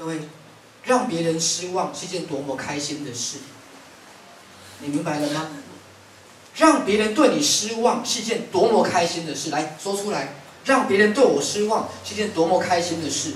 [0.00, 0.18] 各位，
[0.84, 3.36] 让别人失望是件多么开心的事，
[4.78, 5.48] 你明白了吗？
[6.56, 10.36] 让别人对你失望是件多么开心的事，来说出来。
[10.64, 13.34] 让别人对我失望是件多么开心的事。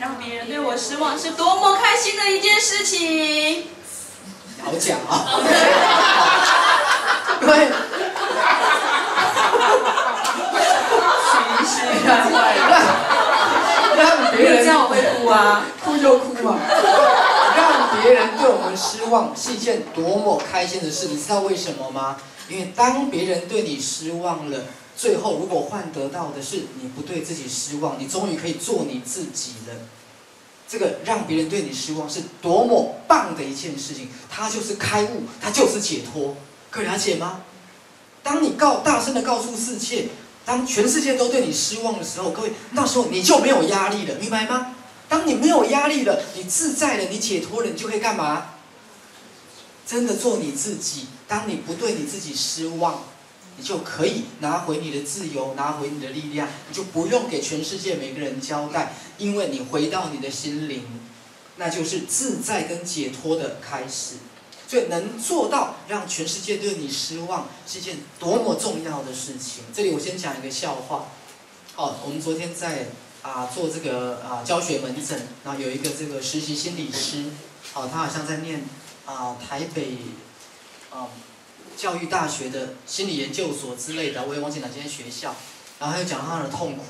[0.00, 3.68] 让别人对我失望是多么开心的一件事情。
[4.64, 5.40] 好讲 啊！
[7.40, 7.70] 对。
[11.30, 12.30] 其实让
[13.94, 16.58] 让别人这样我会哭啊，哭就哭啊。
[17.54, 22.16] 让别人对我们失望是一件多么开心的事，你知道为什么吗？
[22.48, 24.64] 因为当别人对你失望了，
[24.96, 29.74] 最后如果换得到的是你不对自己失望，你终于可以做你自己了。
[30.68, 36.34] 这个让别人对你失望是多么棒的一件事情，它就是开悟，它就是解脱，
[36.70, 37.42] 可以了解吗？
[38.22, 40.08] 当你告大声的告诉世界，
[40.44, 44.74] 当全世界都对你失望的时候，各位，那时候你就没有压力了，明白吗？
[45.12, 48.54] 当你没有压力了，你自在了，你解脱了，你就可以干嘛？
[49.86, 51.08] 真的做你自己。
[51.28, 53.04] 当你不对你自己失望，
[53.58, 60.82] 你就可以拿回你的自由，拿回你的力量，你就不用给全世界每个人交代，因为你回到你的心灵，
[61.56, 64.14] 那就是自在跟解脱的开始。
[64.66, 69.64] 所以能做到让全世界对你失望，是一件多么重要的事情。
[69.74, 71.08] 这里我先讲一个笑话。
[71.74, 72.86] 好，我们昨天在
[73.22, 77.26] 啊做这个啊教学门诊，然后有一个这个实习心理师，
[77.72, 78.64] 好，他好像在念
[79.06, 79.96] 啊台北
[80.90, 81.08] 啊
[81.76, 85.34] 教育大学的心理研究所之类的，我也忘记哪间学校。
[85.78, 86.84] 然后他又讲他的痛苦。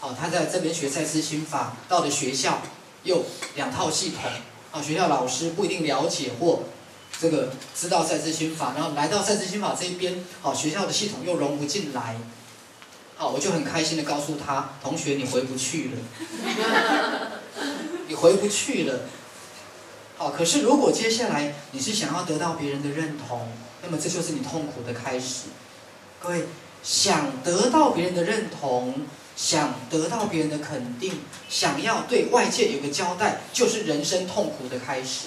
[0.00, 2.60] 好，他在这边学赛斯心法，到了学校
[3.04, 3.24] 又
[3.56, 4.30] 两套系统。
[4.70, 6.64] 啊，学校老师不一定了解或。
[7.20, 12.16] 这个知道赛斯心法，然后来到赛斯心法这一边，好，学校的系统又融不进来，
[13.20, 17.40] 好，我就很开心的告诉他，同学你回不去了，
[18.06, 19.00] 你回不去了，
[20.16, 23.48] 好，可是如果接下来你是想要得到别人的认同，
[23.82, 25.46] 那么这就是你痛苦的开始。
[26.20, 26.44] 各位，
[26.84, 28.94] 想得到别人的认同，
[29.34, 31.14] 想得到别人的肯定，
[31.48, 35.26] 想要对外界有个交代，就是人生痛苦的开始。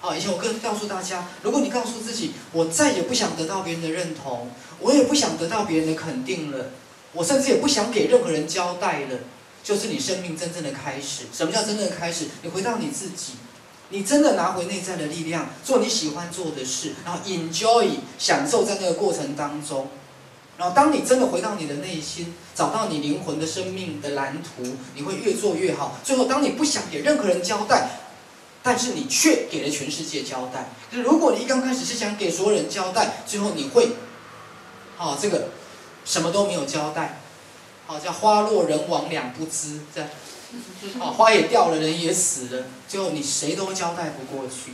[0.00, 4.48] 好，以前我跟告诉大家，如果你告诉自己，我再也不想得到别人的认同，
[4.78, 6.66] 我也不想得到别人的肯定了，
[7.12, 9.18] 我甚至也不想给任何人交代了，
[9.64, 11.24] 就是你生命真正的开始。
[11.32, 12.26] 什么叫真正的开始？
[12.42, 13.32] 你回到你自己，
[13.88, 17.88] 你真的拿回内在的力量，做你喜欢做的事，然后 enjoy
[18.20, 19.88] 享受在那个过程当中。
[20.58, 25.98] 然后当你真的回到你的内心，找到你灵魂的生命的蓝图，你会越做越好。
[26.04, 27.88] 最后，当你不想给任何人交代。
[28.68, 30.68] 但是你却给了全世界交代。
[30.92, 33.92] 就是如果你一刚开始是想给所有人交代，最后你会，
[34.98, 35.48] 好这个
[36.04, 37.18] 什么都没有交代，
[37.86, 40.10] 好叫花落人亡两不知，这样，
[40.98, 44.72] 好 花也掉了，人也死了，最后你谁都交代不过去。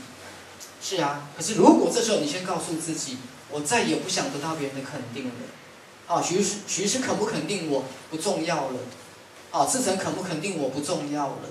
[0.82, 3.18] 是啊，可是如果这时候你先告诉自己，
[3.48, 8.80] 我再也不想得到别人的肯定了，啊徐师徐师肯不肯定我不重要了，
[9.52, 11.42] 啊志成肯不肯定我不重要了。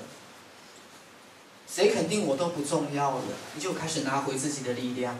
[1.68, 3.24] 谁肯定我都不重要了，
[3.56, 5.18] 你就开始拿回自己的力量，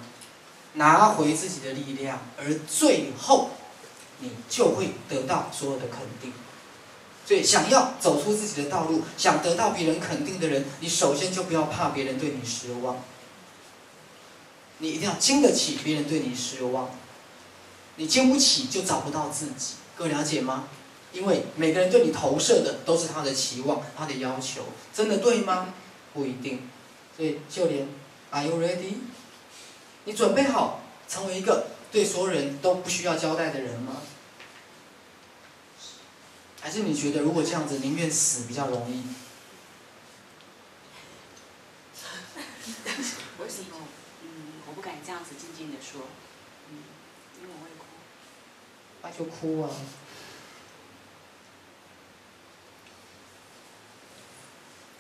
[0.74, 3.50] 拿回自己的力量，而最后，
[4.20, 6.32] 你就会得到所有的肯定。
[7.26, 12.98] 所以，想要走出自己的道路，想得到别人肯定的人，你首先就不要怕别人对你失望。
[14.80, 16.90] 你一定要经得起别人对你失望，
[17.96, 19.76] 你经不起就找不到自己。
[19.96, 20.66] 各位了解吗？
[21.14, 25.74] 因为每个人对你投射的都是他的期望，他的要求，真的对吗？
[26.14, 26.70] 不一定，
[27.18, 27.88] 所以就连
[28.30, 28.96] ，Are you ready？
[30.06, 34.02] 你准备好成为一个对所有人都不需要交代的人吗？
[36.62, 39.04] 还是你觉得如果这样子宁愿死比较容易？
[43.40, 43.76] 为什么？
[44.22, 44.28] 嗯，
[44.68, 46.02] 我不敢这样子静静的说，
[46.70, 46.78] 嗯，
[47.42, 47.86] 因为我会哭。
[49.02, 49.70] 那就哭啊。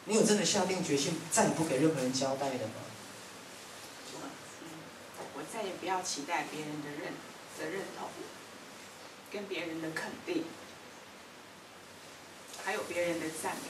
[0.05, 2.73] 你有真的下定决心再也不给任何人交代的吗？
[5.35, 7.13] 我再也不要期待别人的认
[7.57, 8.07] 的认同，
[9.31, 10.45] 跟别人的肯定，
[12.63, 13.61] 还有别人的赞美。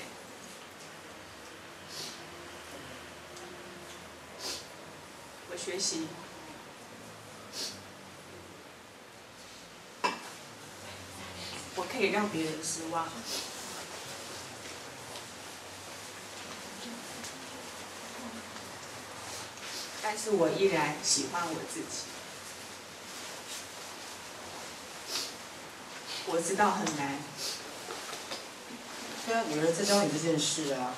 [5.51, 6.07] 我学习，
[11.75, 13.07] 我可以让别人失望。
[20.03, 21.87] 但是我依然喜欢我自己。
[26.27, 27.17] 我知道很难。
[29.25, 30.93] 对啊，女儿在教你这件事啊。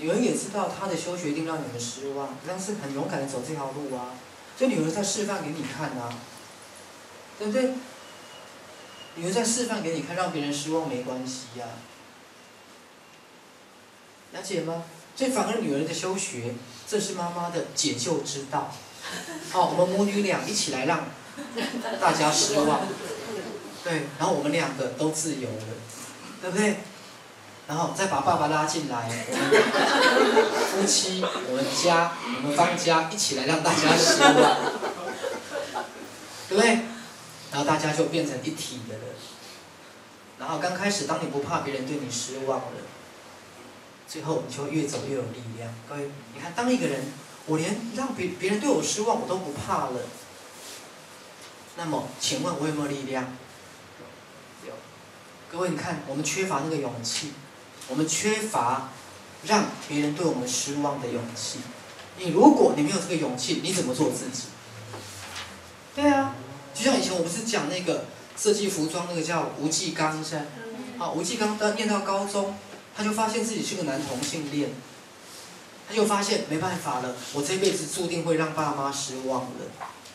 [0.00, 4.14] 女儿也知道她的休学一定让你们失望，但是很勇敢的走这条路啊，
[4.56, 6.14] 所以女儿在示范给你看啊，
[7.38, 7.72] 对不对？
[9.16, 11.66] 女儿在示范给你看，让别人失望没关系呀、
[14.32, 14.84] 了解吗？
[15.18, 16.54] 所以反而女儿的休学，
[16.88, 18.72] 这是妈妈的解救之道。
[19.50, 21.06] 好， 我们母女俩一起来让
[22.00, 22.86] 大家失望，
[23.82, 25.64] 对，然后我们两个都自由了，
[26.40, 26.76] 对不对？
[27.66, 29.50] 然后再把爸爸拉进来，我们
[30.70, 34.34] 夫妻、我们家、我们方家一起来让大家失望，
[36.48, 36.78] 对不对？
[37.50, 39.02] 然后大家就变成一体的了。
[40.38, 42.78] 然后刚开始，当你不怕别人对你失望了，
[44.08, 45.72] 最后你就会越走越有力量。
[45.88, 47.04] 各位，你看，当一个人，
[47.46, 50.00] 我连让别别人对我失望我都不怕了，
[51.76, 53.36] 那么，请问我有没有力量？
[54.66, 54.72] 有。
[55.52, 57.32] 各位，你看，我们缺乏那个勇气，
[57.88, 58.88] 我们缺乏
[59.44, 61.58] 让别人对我们失望的勇气。
[62.18, 64.44] 你如果你没有这个勇气，你怎么做自己？
[65.94, 66.34] 对啊，
[66.74, 68.06] 就像以前我不是讲那个
[68.36, 70.42] 设计服装那个叫吴继刚是吧？
[70.98, 72.56] 好，吴继刚到念到高中，
[72.98, 74.70] 他就发现自己是个男同性恋，
[75.88, 79.66] 他就发现没办法了，我这辈子注定会让爸妈失望了。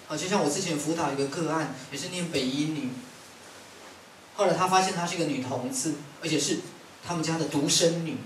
[0.09, 2.89] 啊，就像我之前辅导一个个案，也是念北医女，
[4.35, 6.59] 后来他发现她是一个女同志，而且是
[7.07, 8.18] 他们家的独生女。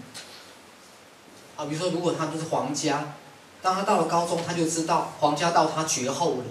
[1.55, 3.13] 啊，比如说如果他们是皇家，
[3.61, 6.45] 当他到了高中，他就知道皇家到他绝后了，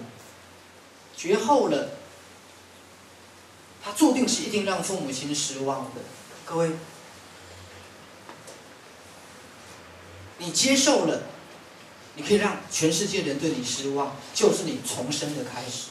[1.17, 1.89] 绝后了，
[3.83, 6.01] 他注定是一定让父母亲失望的。
[6.45, 6.71] 各位，
[10.39, 11.23] 你接受了，
[12.15, 15.87] 你可以让全世界人对你失望，就是你重生的开始。